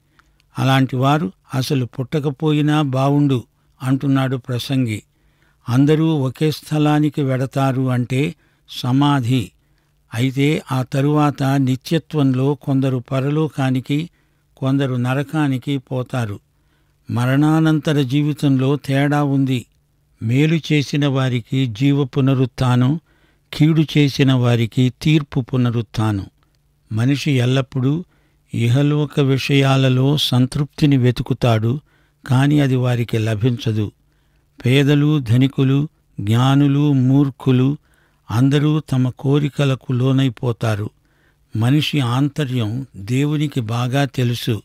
అలాంటి 0.59 0.97
వారు 0.97 1.32
అసలు 1.54 1.85
పుట్టకపోయినా 1.85 2.82
బావుండు 2.82 3.44
అంటున్నాడు 3.82 4.37
ప్రసంగి. 4.37 5.02
అందరూ 5.68 6.14
ఒకే 6.14 6.50
స్థలానికి 6.50 7.23
వెడతారు 7.23 7.90
అంటే 7.90 8.35
సమాధి. 8.70 9.50
అయితే 10.14 10.62
ఆ 10.73 10.83
తరువాత 10.83 11.43
నిత్యత్వంలో 11.43 12.55
కొందరు 12.55 13.05
పరలోకానికి 13.12 14.11
కొందరు 14.57 14.95
నరకానికి 14.95 15.79
పోతారు. 15.79 16.40
మరణానంతర 17.11 18.02
జీవితంలో 18.02 18.76
తేడా 18.76 19.25
ఉంది. 19.25 19.67
మేలు 20.23 20.61
చేసిన 20.73 21.07
వారికి 21.07 21.67
జీవ 21.67 22.05
పునరుత్థానం 22.05 23.00
కీడు 23.52 23.83
చేసిన 23.83 24.33
వారికి 24.33 24.93
తీర్పు 25.02 25.40
పునరుత్థానం. 25.40 26.26
మనిషి 26.93 27.33
ఎల్లప్పుడూ 27.33 28.05
ఇహలోక 28.55 29.21
విషయాలలో 29.21 30.17
సంతృప్తిని 30.17 30.97
వెతుకుతాడు 30.97 31.81
కాని 32.29 32.61
అది 32.61 32.76
వారికి 32.76 33.19
లభించదు. 33.19 33.93
పేదలు 34.67 35.19
ధనికులు 35.19 35.88
జ్ఞానులు 36.21 36.93
మూర్ఖులు 36.93 37.76
అందరూ 38.31 38.81
తమ 38.81 39.11
కోరికలకు 39.11 39.93
లోనైపోతారు. 39.93 40.91
మనిషి 41.57 42.01
ఆంతర్యం 42.01 42.87
దేవునికి 42.97 43.61
బాగా 43.61 44.05
తెలుసు. 44.05 44.63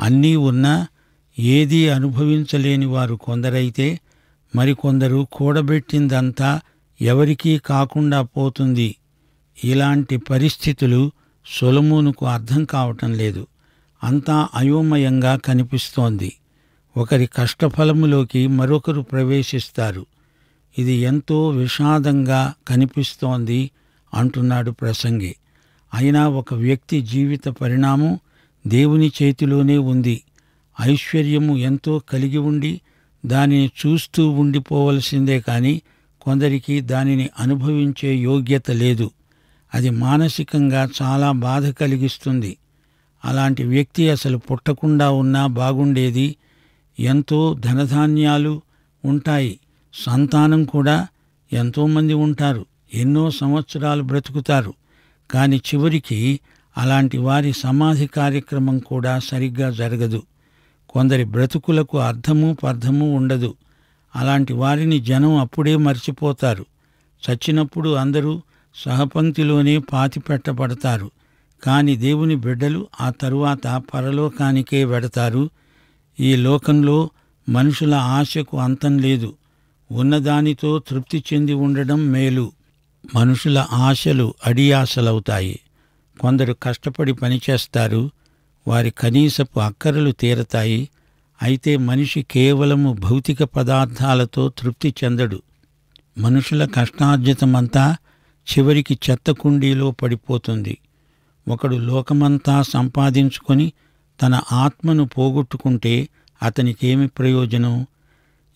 అన్నీ 0.00 0.36
ఉన్నా 0.36 0.86
ఏదీ 1.38 1.88
అనుభవించలేని 1.88 2.86
వారు 2.86 3.14
కొందరైతే 3.14 4.00
మరికొందరు 4.56 5.26
కూడబెట్టిందంతా 5.32 6.60
ఎవరికీ 7.00 7.58
కాకుండా 7.58 8.22
పోతుంది. 8.22 8.96
ఇలాంటి 9.64 10.16
పరిస్థితులు 10.16 11.12
సొలమూనుకు 11.46 12.26
అర్థం 12.26 12.64
కావటం 12.64 13.12
లేదు. 13.12 13.46
అంతా 14.04 14.48
అయోమయంగా 14.54 15.36
కనిపిస్తోంది. 15.36 16.32
ఒకరి 16.96 17.26
కష్టఫలములోకి 17.26 18.46
మరొకరు 18.46 19.00
ప్రవేశిస్తారు. 19.00 20.06
ఇది 20.78 20.92
ఎంతో 20.92 21.48
విషాదంగా 21.48 22.54
కనిపిస్తోంది 22.68 23.70
అంటున్నాడు 24.14 24.70
ప్రసంగి. 24.70 25.36
అయినా 25.94 26.28
ఒక 26.28 26.54
వ్యక్తి 26.54 27.00
జీవిత 27.00 27.48
పరిణామం 27.48 28.18
దేవుని 28.66 29.12
చేతిలోనే 29.22 29.78
ఉంది. 29.78 30.22
ఐశ్వర్యము 30.80 31.56
ఎంతో 31.56 31.98
కలిగి 31.98 32.38
ఉండి 32.38 32.80
దానిని 33.26 33.70
చూస్తూ 33.86 34.30
ఉండిపోవలసిందే 34.30 35.40
కాని 35.40 35.82
కొందరికి 36.20 36.80
దానిని 36.80 37.30
అనుభవించే 37.38 38.14
యోగ్యత 38.14 38.70
లేదు. 38.70 39.10
అది 39.74 39.90
మానసికంగా 39.90 40.88
చాలా 41.02 41.32
బాధ 41.32 41.68
కలిగిస్తుంది. 41.68 42.56
అలాంటి 43.24 43.64
వ్యక్తి 43.64 44.10
అసలు 44.10 44.36
పుట్టకుండా 44.38 45.10
ఉన్నా 45.10 45.46
బాగుండేది 45.46 46.36
ఎంతో 47.00 47.56
ధనధాన్యాలు 47.60 48.62
ఉంటాయి. 49.04 49.58
సంతానం 49.94 50.64
కూడా 50.64 51.06
ఎంతోమంది 51.52 52.14
ఉంటారు. 52.14 52.66
ఎన్నో 52.94 53.30
సంవత్సరాలు 53.30 54.02
బ్రతుకుతారు. 54.02 54.74
కాని 55.30 55.56
చివరికి 55.56 56.40
అలాంటి 56.76 57.18
వారి 57.18 57.52
సమాధి 57.52 58.06
కార్యక్రమం 58.06 58.78
కూడా 58.78 59.18
సరిగ్గా 59.18 59.70
జరగదు. 59.70 60.22
కొందరి 60.88 61.24
బ్రతుకులకు 61.24 61.98
అర్థము 61.98 62.56
పర్థము 62.64 63.16
ఉండదు. 63.16 63.54
అలాంటి 64.16 64.52
వారిని 64.52 65.00
జనం 65.00 65.36
అప్పుడే 65.36 65.76
మర్చిపోతారు. 65.76 66.66
చచ్చినప్పుడు 67.30 67.94
అందరూ 67.94 68.42
సహపంక్తిలోనే 68.74 69.78
పాతిపెట్టబడతారు. 69.78 71.10
కాని 71.62 71.96
దేవుని 71.96 72.36
బిడ్డలు 72.36 72.86
ఆ 73.00 73.10
తరువాత 73.10 73.82
పరలోకానికే 73.94 74.84
వెడతారు. 74.84 75.50
ఈ 76.20 76.36
లోకంలో 76.36 77.10
మనుషుల 77.48 77.94
ఆశకు 77.94 78.58
అంతం 78.58 78.98
లేదు. 78.98 79.34
ఉన్నదానితో 79.90 80.78
తృప్తి 80.78 81.24
చెంది 81.32 81.52
ఉండడం 81.52 82.06
మేలు. 82.06 82.52
మనుషుల 83.14 83.66
ఆశలు 83.72 84.34
అడియాశలవుతాయి. 84.46 85.60
కొందరు 86.20 86.56
కష్టపడి 86.62 87.12
పనిచేస్తారు. 87.12 88.10
వారి 88.68 88.90
కనీసపు 88.90 89.60
అక్కరలు 89.60 90.12
తీరతాయి. 90.12 90.88
అయితే 91.42 91.76
మనిషి 91.76 92.22
కేవలము 92.22 92.92
భౌతిక 92.92 93.42
పదార్థాలతో 93.42 94.52
తృప్తి 94.58 94.94
చెందడు. 95.04 95.42
మనుషుల 96.18 96.64
కష్టార్జితమంతా 96.64 97.96
చివరికి 98.50 98.98
చెత్త 99.10 99.30
కుండీలో 99.30 99.90
పడిపోతుంది. 99.90 100.78
ఒకడు 101.48 101.76
లోకమంతా 101.76 102.62
సంపాదించుకొని 102.62 103.72
తన 104.22 104.40
ఆత్మను 104.52 105.04
పోగొట్టుకుంటే 105.04 106.08
అతనికేమి 106.42 107.08
ప్రయోజనం? 107.08 107.86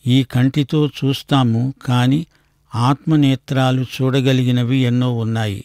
ఈ 0.07 0.23
కంటితో 0.23 0.87
చూస్తాము 0.87 1.75
కాని 1.85 2.27
ఆత్మనేత్రాలు 2.75 3.83
చూడగలిగినవి 3.83 4.77
ఎన్నో 4.77 5.17
ఉన్నాయి. 5.17 5.65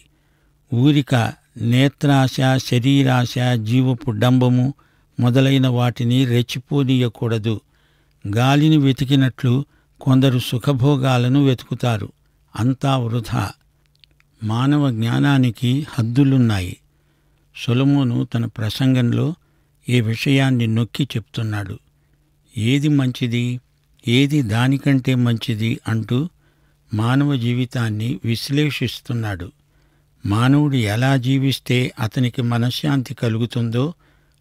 ఊరిక 0.74 1.32
నేత్రాశ 1.60 2.36
శరీరాశ 2.56 3.34
జీవపు 3.62 4.10
డంబము 4.10 4.74
మొదలైన 5.20 5.68
వాటిని 5.68 6.24
రెచ్చిపోనీయకూడదు. 6.24 7.60
గాలిని 8.36 8.76
వెతికినట్లు 8.76 9.64
కొందరు 10.00 10.38
సుఖభోగాలను 10.38 11.44
వెతుకుతారు. 11.44 12.12
అంతా 12.56 12.96
వృధా. 12.96 13.50
మానవ 14.42 14.90
జ్ఞానానికి 14.90 15.86
హద్దులున్నాయి. 15.90 16.76
సొలమోను 17.56 18.24
తన 18.34 18.44
ప్రసంగంలో 18.44 19.34
ఈ 19.88 20.00
విషయాన్ని 20.00 20.66
నొక్కి 20.66 21.04
చెప్తున్నాడు. 21.04 21.78
ఏది 22.58 22.88
మంచిది? 22.88 23.60
ఏది 24.08 24.42
దానికంటే 24.42 25.14
మంచిది 25.14 25.80
అంటూ 25.88 26.28
మానవ 26.94 27.36
జీవితాన్ని 27.36 28.20
విశ్లేషిస్తున్నాడు. 28.24 29.52
మానవుడు 30.26 30.76
ఎలా 30.76 31.16
జీవిస్తే 31.16 31.92
అతనికి 32.00 32.42
మనశ్శాంతి 32.42 33.14
కలుగుతుందో 33.14 33.94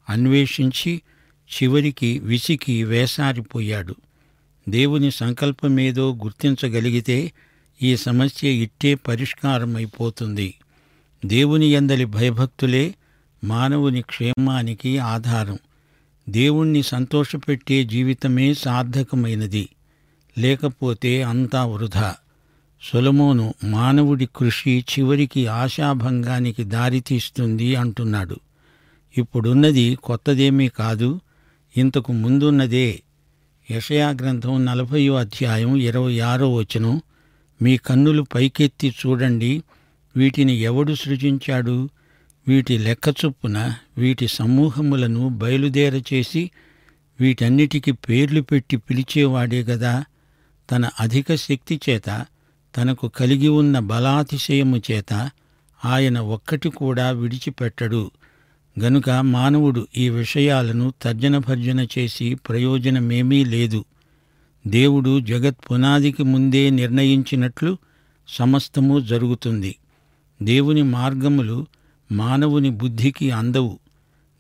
అన్వేషించి 0.10 1.02
చివరికి 1.50 2.20
విసికి 2.20 2.84
వేసారిపోయాడు. 2.84 3.96
దేవుని 4.70 5.12
సంకల్పమేదో 5.12 6.16
గుర్తించగలిగితే 6.16 7.32
ఈ 7.84 7.96
సమస్య 7.96 8.50
ఇట్టే 8.50 8.96
పరిష్కారమైపోతుంది. 8.96 10.54
దేవుని 11.26 11.66
ఎందలి 11.66 12.06
భయభక్తులే 12.06 12.96
మానవుని 13.44 14.02
క్షేమానికి 14.02 15.00
ఆధారం. 15.00 15.58
దేవుణ్ణి 16.32 16.84
సంతోషపెట్టే 16.84 17.84
జీవితమే 17.84 18.54
సార్థకమైనది. 18.54 19.70
లేకపోతే 20.38 21.24
అంతా 21.24 21.66
వృధా. 21.66 22.16
సొలమోను 22.82 23.54
మానవుడి 23.64 24.28
కృషి 24.36 24.86
చివరికి 24.92 25.48
ఆశాభంగానికి 25.48 26.64
దారితీస్తుంది 26.64 27.76
అంటున్నాడు. 27.76 28.40
ఇప్పుడున్నది 29.18 29.98
కొత్తదేమీ 30.04 30.68
కాదు. 30.68 31.22
ఇంతకు 31.78 32.12
ముందున్నదే. 32.14 33.02
యషయా 33.72 34.10
గ్రంథం 34.10 34.66
నలభయో 34.66 35.16
అధ్యాయం 35.16 35.76
ఇరవై 35.76 36.20
ఆరో 36.20 36.54
వచనం. 36.54 37.02
మీ 37.62 37.78
కన్నులు 37.78 38.26
పైకెత్తి 38.36 38.90
చూడండి. 38.90 39.64
వీటిని 40.18 40.54
ఎవడు 40.54 40.94
సృజించాడు? 40.94 41.90
వీటి 42.50 42.78
లెక్క 42.78 43.10
చొప్పున 43.10 43.74
వీటి 43.98 44.28
సమూహములను 44.28 45.30
బయలుదేరచేసి 45.30 46.52
వీటన్నిటికీ 47.22 47.92
పేర్లు 47.92 48.42
పెట్టి 48.42 48.78
పిలిచేవాడే 48.78 49.64
గదా. 49.64 50.06
తన 50.72 50.90
అధిక 51.00 51.36
శక్తి 51.36 51.80
చేత 51.90 52.26
తనకు 52.78 53.08
కలిగి 53.08 53.48
ఉన్న 53.48 53.80
బలాతిశయము 53.80 54.82
చేత 54.92 55.32
ఆయన 55.86 56.20
ఒక్కటి 56.20 56.70
కూడా 56.70 57.12
విడిచిపెట్టడు. 57.12 58.12
గనుక 58.80 59.10
మానవుడు 59.10 59.88
ఈ 59.98 60.10
విషయాలను 60.10 60.94
తర్జన 61.02 61.38
భర్జన 61.38 61.88
చేసి 61.98 62.36
ప్రయోజనమేమీ 62.36 63.46
లేదు. 63.46 63.86
దేవుడు 64.68 65.20
జగత్ 65.20 65.72
పునాదికి 65.72 66.24
ముందే 66.24 66.70
నిర్ణయించినట్లు 66.70 67.78
సమస్తము 68.28 69.00
జరుగుతుంది. 69.00 69.76
దేవుని 70.42 70.84
మార్గములు 70.84 71.68
మానవుని 72.12 72.70
బుద్ధికి 72.70 73.32
అందవు. 73.32 73.80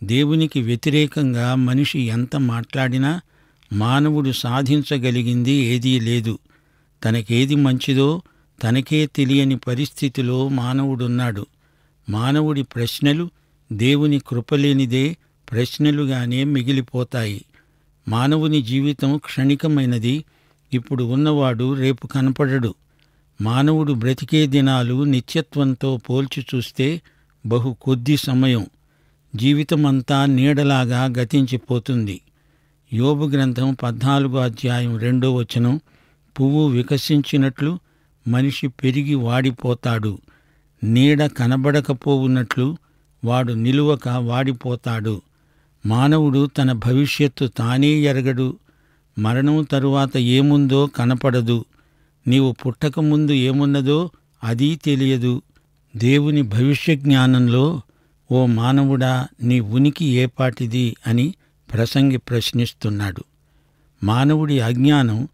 దేవునికి 0.03 0.61
వ్యతిరేకంగా 0.61 1.55
మనిషి 1.55 1.99
ఎంత 1.99 2.35
మాట్లాడినా 2.35 3.21
మానవుడు 3.73 4.31
సాధించగలిగింది 4.31 5.51
ఏదీ 5.51 5.99
లేదు. 5.99 6.39
తనకేది 7.05 7.55
మంచిదో 7.55 8.21
తనకే 8.63 9.05
తెలియని 9.05 9.57
పరిస్థితిలో 9.57 10.47
మానవుడున్నాడు. 10.47 11.45
మానవుడి 12.09 12.63
ప్రశ్నలు 12.63 13.29
దేవుని 13.73 14.19
కృపలేనిదే 14.19 15.17
ప్రశ్నలుగానే 15.51 16.43
మిగిలిపోతాయి. 16.43 17.45
మానవుని 18.07 18.61
జీవితం 18.61 19.17
క్షణికమైనది. 19.17 20.25
ఇప్పుడు 20.73 21.03
ఉన్నవాడు 21.03 21.73
రేపు 21.73 22.07
కనపడడు. 22.07 22.75
మానవుడు 23.41 23.93
బ్రతికే 23.93 24.47
దినాలు 24.47 25.03
నిత్యత్వంతో 25.03 25.97
పోల్చి 25.97 26.45
చూస్తే 26.55 27.01
బహు 27.45 27.77
కొద్ది 27.81 28.17
సమయం 28.17 28.65
జీవితమంతా 29.35 30.25
నీడలాగా 30.25 31.05
గతించిపోతుంది. 31.05 32.21
యోబు 32.93 33.25
గ్రంథం 33.25 33.77
పద్నాలుగో 33.83 34.37
అధ్యాయం 34.37 34.97
రెండో 34.97 35.35
వచనం 35.35 35.81
పువ్వు 36.39 36.67
వికసించినట్లు 36.67 37.79
మనిషి 38.27 38.67
పెరిగి 38.67 39.15
వాడిపోతాడు. 39.15 40.19
నీడ 40.83 41.25
కనబడకపోవున్నట్లు 41.25 42.77
వాడు 43.25 43.53
నిలువక 43.53 44.09
వాడిపోతాడు. 44.09 45.21
మానవుడు 45.85 46.45
తన 46.45 46.71
భవిష్యత్తు 46.71 47.45
తానే 47.47 47.87
ఎరగడు. 47.87 48.57
మరణం 49.19 49.63
తరువాత 49.63 50.17
ఏముందో 50.17 50.87
కనపడదు. 50.87 51.65
నీవు 52.27 52.51
పుట్టకముందు 52.51 53.31
ఏమున్నదో 53.31 54.11
అదీ 54.43 54.75
తెలియదు. 54.75 55.41
దేవుని 55.95 56.41
భవిష్య 56.41 56.95
జ్ఞానంలో 56.95 57.81
ఓ 58.31 58.45
మానవుడా 58.45 59.27
నీ 59.43 59.59
ఉనికి 59.59 60.05
ఏపాటిది 60.05 60.95
అని 61.07 61.33
ప్రసంగి 61.73 62.17
ప్రశ్నిస్తున్నాడు. 62.17 63.23
మానవుడి 64.03 64.59
అజ్ఞానం 64.59 65.27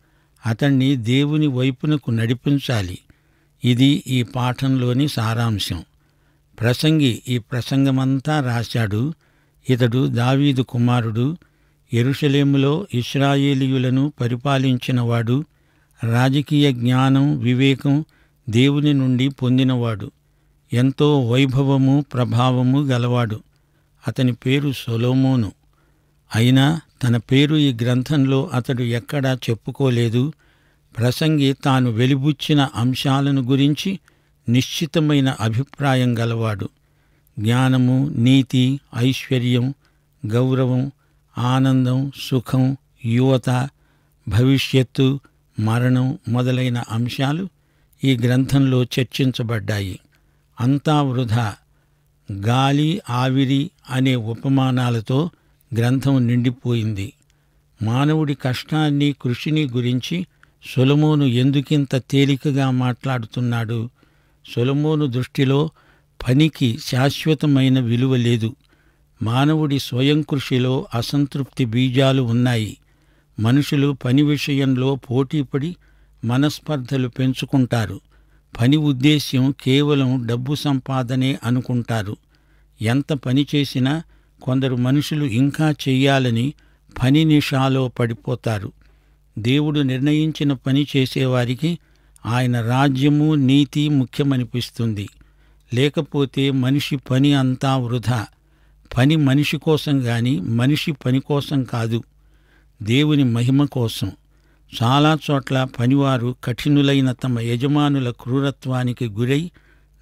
అతణ్ణి 0.46 0.96
దేవుని 0.96 1.48
వైపునకు 1.48 2.12
నడిపించాలి. 2.12 2.98
ఇది 3.66 4.04
ఈ 4.08 4.24
పాఠంలోని 4.24 5.08
సారాంశం. 5.08 5.84
ప్రసంగి 6.60 7.22
ఈ 7.28 7.38
ప్రసంగమంతా 7.38 8.42
రాశాడు. 8.42 9.14
ఇతడు 9.70 10.08
దావీదు 10.08 10.62
కుమారుడు 10.62 11.38
ఎరుషలేములో 11.94 12.88
ఇస్రాయేలీయులను 12.94 14.14
పరిపాలించినవాడు 14.22 15.46
రాజకీయ 16.04 16.72
జ్ఞానం 16.72 17.40
వివేకం 17.40 18.06
దేవుని 18.50 18.94
నుండి 18.94 19.30
పొందినవాడు. 19.30 20.12
ఎంతో 20.74 21.28
వైభవము 21.28 22.06
ప్రభావము 22.14 22.82
గలవాడు. 22.82 23.40
అతని 24.08 24.34
పేరు 24.34 24.74
సొలోమోను. 24.78 25.52
అయినా 26.36 26.82
తన 27.04 27.18
పేరు 27.18 27.56
ఈ 27.56 27.74
గ్రంథంలో 27.74 28.50
అతడు 28.54 28.82
ఎక్కడా 28.82 29.34
చెప్పుకోలేదు. 29.50 30.34
ప్రసంగి 30.98 31.54
తాను 31.54 31.92
వెలిబుచ్చిన 31.92 32.70
అంశాలను 32.76 33.42
గురించి 33.42 34.00
నిశ్చితమైన 34.50 35.30
అభిప్రాయం 35.40 36.20
గలవాడు. 36.20 36.70
జ్ఞానము 37.40 38.12
నీతి 38.16 38.80
ఐశ్వర్యం 38.98 39.74
గౌరవం 40.28 40.92
ఆనందం 41.38 42.12
సుఖం 42.30 42.78
యువత 43.06 43.70
భవిష్యత్తు 44.28 45.20
మరణం 45.60 46.20
మొదలైన 46.28 46.84
అంశాలు 46.92 47.48
ఈ 48.04 48.18
గ్రంథంలో 48.18 48.84
చర్చించబడ్డాయి. 48.84 50.00
అంతా 50.62 51.02
వృధా. 51.02 51.56
గాలి 52.32 53.02
ఆవిరి 53.10 53.72
అనే 53.90 54.16
ఉపమానాలతో 54.16 55.30
గ్రంథం 55.78 56.28
నిండిపోయింది. 56.28 57.14
మానవుడి 57.82 58.34
కష్టాన్ని 58.36 59.16
కృషిని 59.22 59.68
గురించి 59.68 60.26
సొలమోను 60.76 61.24
ఎందుకింత 61.24 61.96
తేలికగా 61.96 62.70
మాట్లాడుతున్నాడు? 62.70 63.90
సొలమోను 64.56 65.06
దృష్టిలో 65.06 65.70
పనికి 66.28 66.78
శాశ్వతమైన 66.78 67.80
విలువ 67.80 68.16
లేదు. 68.16 68.56
మానవుడి 69.22 69.80
స్వయం 69.80 70.22
కృషిలో 70.22 70.88
అసంతృప్తి 70.94 71.66
బీజాలు 71.66 72.22
ఉన్నాయి. 72.22 72.78
మనుషులు 73.40 73.98
పని 74.06 74.22
విషయంలో 74.22 74.96
పోటీపడి 74.96 75.76
మనస్పర్ధలు 76.26 77.08
పెంచుకుంటారు. 77.08 78.02
పని 78.60 78.78
ఉద్దేశ్యం 78.78 79.54
కేవలం 79.64 80.28
డబ్బు 80.28 80.56
సంపాదనే 80.56 81.40
అనుకుంటారు. 81.44 82.18
ఎంత 82.82 83.14
పని 83.14 83.48
చేసినా 83.56 84.04
కొందరు 84.42 84.76
మనుషులు 84.76 85.26
ఇంకా 85.26 85.72
చెయ్యాలని 85.72 86.54
పని 87.04 87.26
నిషాలో 87.26 87.88
పడిపోతారు. 87.88 88.72
దేవుడు 89.40 89.80
నిర్ణయించిన 89.80 90.54
పని 90.54 90.88
చేసేవారికి 90.98 91.80
ఆయన 92.26 92.62
రాజ్యము 92.62 93.36
నీతి 93.36 93.90
ముఖ్యమనిపిస్తుంది. 93.90 95.10
లేకపోతే 95.74 96.52
మనిషి 96.52 96.96
పని 96.96 97.34
అంతా 97.34 97.78
వృధా. 97.78 98.28
పని 98.98 99.16
మనిషి 99.16 99.58
కోసం 99.58 100.02
గాని 100.02 100.42
మనిషి 100.42 100.92
పని 100.92 101.20
కోసం 101.20 101.64
కాదు. 101.64 102.04
దేవుని 102.84 103.24
మహిమ 103.24 103.66
కోసం. 103.66 104.12
చాలా 104.84 105.18
చోట్ల 105.32 105.68
పనివారు 105.80 106.36
కఠినులైన 106.44 107.12
తమ 107.12 107.40
యజమానుల 107.40 108.10
క్రూరత్వానికి 108.10 109.06
గురై 109.08 109.52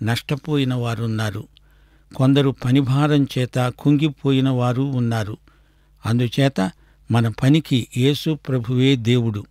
నష్టపోయిన 0.03 0.73
వారున్నారు. 0.73 1.43
కొందరు 2.15 2.55
పనిభారం 2.65 3.27
చేత 3.37 3.73
కుంగిపోయిన 3.79 4.49
వారు 4.49 4.81
ఉన్నారు. 4.81 5.37
అందుచేత 6.05 6.71
మన 7.11 7.27
పనికి 7.27 7.87
యేసు 7.97 8.37
ప్రభువే 8.47 8.95
దేవుడు. 8.95 9.45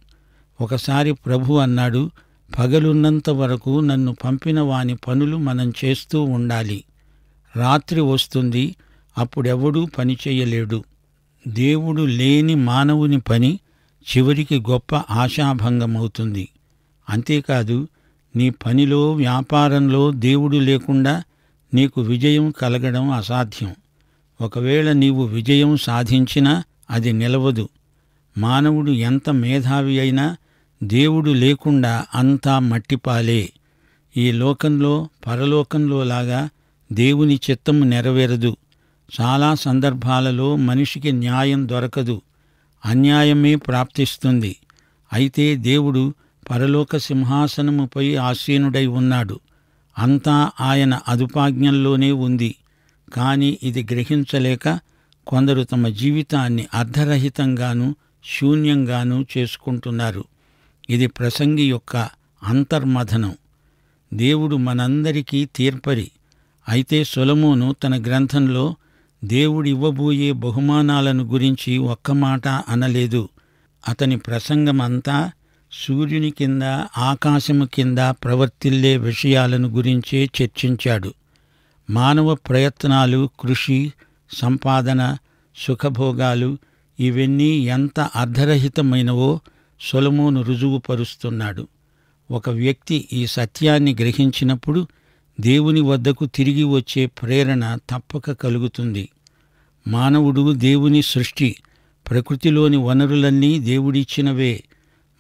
ఒకసారి 0.61 1.13
ప్రభు 1.13 1.55
అన్నాడు 1.55 2.11
పగలున్నంత 2.59 3.31
వరకు 3.31 3.81
నన్ను 3.81 4.17
పంపిన 4.25 4.61
వాని 4.61 4.97
పనులు 4.97 5.37
మనం 5.37 5.73
చేస్తూ 5.85 6.23
ఉండాలి. 6.23 6.85
రాత్రి 7.57 8.01
వస్తుంది 8.01 8.77
అప్పుడెవడూ 9.19 9.87
పని 9.99 10.17
చేయలేడు. 10.29 10.85
దేవుడు 11.49 12.03
లేని 12.03 12.55
మానవుని 12.55 13.21
పని 13.21 13.61
చివరికి 14.03 14.61
గొప్ప 14.71 14.97
ఆశాభంగమవుతుంది. 14.97 16.49
అంతేకాదు 17.09 17.89
నీ 18.37 18.51
పనిలో 18.51 19.13
వ్యాపారంలో 19.13 20.11
దేవుడు 20.11 20.57
లేకుండా 20.57 21.23
నీకు 21.75 22.01
విజయం 22.01 22.51
కలగడం 22.51 23.11
అసాధ్యం. 23.11 23.75
ఒకవేళ 24.41 24.93
నీవు 24.93 25.25
విజయం 25.25 25.77
సాధించినా 25.77 26.65
అది 26.91 27.13
నిలవదు. 27.13 27.69
మానవుడు 28.39 28.91
ఎంత 28.91 29.31
మేధావి 29.31 30.01
అయినా 30.01 30.37
దేవుడు 30.83 31.31
లేకుండా 31.31 32.07
అంతా 32.15 32.59
మట్టిపాలే. 32.59 33.53
ఈ 34.17 34.33
లోకంలో 34.33 35.09
పరలోకంలో 35.27 36.05
లాగా 36.05 36.49
దేవుని 36.93 37.41
చిత్తము 37.51 37.85
నెరవేరదు. 37.85 38.57
చాలా 39.21 39.55
సందర్భాలలో 39.55 40.57
మనిషికి 40.57 41.13
న్యాయం 41.13 41.69
దొరకదు. 41.69 42.23
అన్యాయమే 42.85 43.55
ప్రాప్తిస్తుంది. 43.55 44.57
అయితే 45.13 45.57
దేవుడు 45.57 46.15
పరలోక 46.51 46.97
సింహాసనముపై 46.97 48.15
ఆసీనుడై 48.15 48.87
ఉన్నాడు. 48.87 49.41
అంతా 49.99 50.51
ఆయన 50.61 51.01
అదుపాజ్ఞంలోనే 51.09 52.13
ఉంది. 52.13 52.55
కాని 53.15 53.59
ఇది 53.63 53.83
గ్రహించలేక 53.93 54.79
కొందరు 55.27 55.63
తమ 55.63 55.89
జీవితాన్ని 55.89 56.67
అర్ధరహితంగాను 56.75 57.95
శూన్యంగాను 58.39 59.27
చేసుకుంటున్నారు. 59.39 60.25
ఇది 60.91 61.07
ప్రసంగి 61.07 61.63
యొక్క 61.63 62.09
అంతర్మథనం. 62.43 63.35
దేవుడు 64.15 64.57
మనందరికీ 64.57 65.45
తీర్పరి. 65.45 66.11
అయితే 66.69 67.05
సొలమోను 67.05 67.73
తన 67.73 68.03
గ్రంథంలో 68.03 68.77
దేవుడివ్వబోయే 69.25 70.33
బహుమానాలను 70.33 71.25
గురించి 71.25 71.79
ఒక్క 71.79 72.11
మాట 72.11 72.49
అనలేదు. 72.49 73.29
అతని 73.89 74.17
ప్రసంగమంతా 74.17 75.31
సూర్యుని 75.73 76.31
కింద 76.31 76.63
ఆకాశము 76.99 77.65
కింద 77.65 77.99
ప్రవర్తిల్లే 77.99 78.97
విషయాలను 78.97 79.69
గురించే 79.69 80.31
చర్చించాడు. 80.43 81.15
మానవ 81.91 82.35
ప్రయత్నాలు 82.35 83.31
కృషి 83.41 83.93
సంపాదన 84.31 85.17
సుఖభోగాలు 85.57 86.59
ఇవన్నీ 87.01 87.51
ఎంత 87.59 88.01
అర్ధరహితమైనవో 88.01 89.41
సొలమోను 89.81 90.43
రుజువుపరుస్తున్నాడు. 90.43 91.69
ఒక 92.31 92.51
వ్యక్తి 92.51 93.09
ఈ 93.13 93.27
సత్యాన్ని 93.27 93.97
గ్రహించినప్పుడు 94.01 94.87
దేవుని 95.43 95.81
వద్దకు 95.81 96.27
తిరిగి 96.27 96.63
వచ్చే 96.63 97.07
ప్రేరణ 97.07 97.79
తప్పక 97.91 98.31
కలుగుతుంది. 98.31 99.09
మానవుడు 99.89 100.53
దేవుని 100.53 101.03
సృష్టి 101.03 101.57
ప్రకృతిలోని 102.11 102.77
వనరులన్నీ 102.77 103.59
దేవుడిచ్చినవే. 103.59 104.65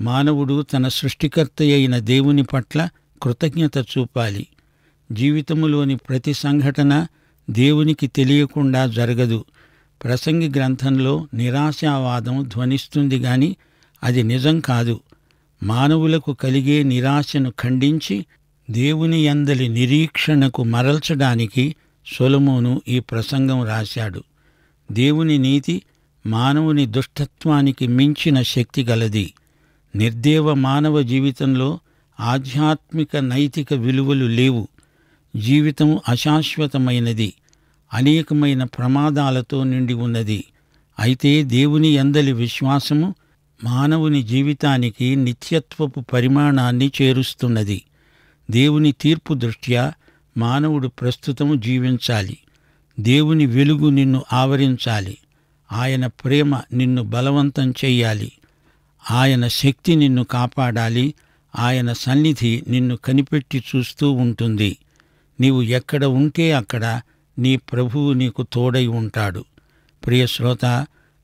మానవుడు 0.01 0.63
తన 0.63 0.89
సృష్టికర్త 0.89 1.63
అయిన 1.63 1.99
దేవుని 1.99 2.43
పట్ల 2.43 2.89
కృతజ్ఞత 3.23 3.79
చూపాలి. 3.79 4.47
జీవితములోని 5.13 5.97
ప్రతి 5.97 6.35
సంఘటన 6.35 7.07
దేవునికి 7.51 8.07
తెలియకుండా 8.07 8.87
జరగదు. 8.87 9.45
ప్రసంగి 10.05 10.49
గ్రంథంలో 10.49 11.27
నిరాశావాదం 11.35 12.45
ధ్వనిస్తుంది 12.49 13.19
గాని 13.19 13.57
అది 14.03 14.23
నిజం 14.23 14.61
కాదు. 14.61 15.01
మానవులకు 15.63 16.33
కలిగే 16.33 16.83
నిరాశను 16.83 17.53
ఖండించి 17.61 18.27
దేవుని 18.73 19.27
యందలి 19.27 19.69
నిరీక్షణకు 19.69 20.63
మరల్చడానికి 20.65 21.77
సొలమోను 22.07 22.83
ఈ 22.89 23.01
ప్రసంగం 23.01 23.67
రాశాడు. 23.67 24.23
దేవుని 24.93 25.39
నీతి 25.39 25.83
మానవుని 26.27 26.87
దుష్టత్వానికి 26.87 27.87
మించిన 27.87 28.43
శక్తి 28.43 28.85
గలది. 28.85 29.35
నిర్దేవ 29.97 30.55
మానవ 30.55 31.03
జీవితంలో 31.03 31.79
ఆధ్యాత్మిక 32.21 33.17
నైతిక 33.17 33.75
విలువలు 33.75 34.27
లేవు. 34.27 34.69
జీవితం 35.37 35.99
అశాశ్వతమైనది. 36.09 37.33
అనేకమైన 37.95 38.65
ప్రమాదాలతో 38.65 39.65
నిండి 39.65 39.95
ఉన్నది. 39.95 40.45
అయితే 40.99 41.43
దేవుని 41.43 41.89
ఎందలి 41.89 42.33
విశ్వాసము 42.33 43.15
మానవుని 43.65 44.23
జీవితానికి 44.23 45.17
నిత్యత్వపు 45.17 46.01
పరిమాణాన్ని 46.01 46.93
చేరుస్తున్నది. 47.03 47.83
దేవుని 48.53 48.93
తీర్పు 48.93 49.35
దృష్ట్యా 49.35 49.93
మానవుడు 50.37 50.88
ప్రస్తుతం 50.88 51.61
జీవించాలి. 51.61 52.38
దేవుని 53.01 53.47
వెలుగు 53.47 53.91
నిన్ను 53.91 54.25
ఆవరించాలి. 54.33 55.19
ఆయన 55.73 56.07
ప్రేమ 56.07 56.61
నిన్ను 56.73 57.03
బలవంతం 57.03 57.71
చెయ్యాలి. 57.71 58.33
ఆయన 59.11 59.49
శక్తి 59.49 59.97
నిన్ను 59.97 60.25
కాపాడాలి. 60.25 61.15
ఆయన 61.59 61.93
సన్నిధి 61.93 62.62
నిన్ను 62.69 62.97
కనిపెట్టి 62.97 63.65
చూస్తూ 63.77 64.11
ఉంటుంది. 64.11 64.79
నీవు 65.41 65.62
ఎక్కడ 65.62 66.05
ఉంటే 66.05 66.53
అక్కడ 66.53 67.01
నీ 67.38 67.57
ప్రభువు 67.57 68.12
నీకు 68.12 68.47
తోడై 68.53 68.87
ఉంటాడు. 68.87 69.45
ప్రియశ్రోత 70.07 70.65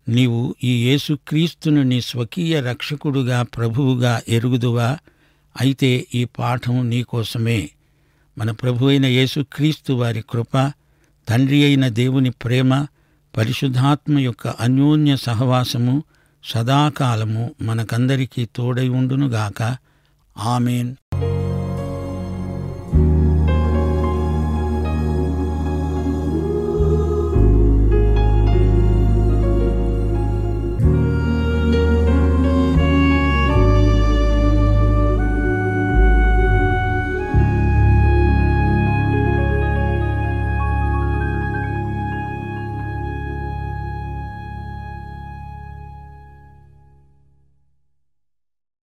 నీవు 0.08 0.54
ఈ 0.64 0.88
యేసుక్రీస్తును 0.88 1.82
నీ 1.82 2.00
స్వకీయ 2.00 2.60
రక్షకుడుగా 2.60 3.42
ప్రభువుగా 3.42 4.22
ఎరుగుదువా? 4.28 4.98
అయితే 5.60 6.06
ఈ 6.14 6.24
పాఠం 6.24 6.90
నీకోసమే 6.90 7.70
మన 8.38 8.50
ప్రభు 8.50 8.86
అయిన 8.86 9.06
యేసుక్రీస్తు 9.06 9.92
వారి 9.92 10.24
కృప 10.30 10.72
తండ్రి 11.28 11.64
అయిన 11.64 11.88
దేవుని 11.88 12.30
ప్రేమ 12.30 12.86
పరిశుద్ధాత్మ 13.36 14.18
యొక్క 14.18 14.48
అన్యోన్య 14.48 15.16
సహవాసము 15.16 16.02
సదాకాలము 16.44 17.54
మనకందరికీ 17.62 18.44
తోడై 18.56 18.88
ఉండునుగాక. 18.88 19.76
ఆమెన్. 20.38 20.96